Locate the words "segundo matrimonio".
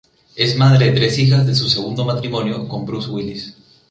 1.69-2.67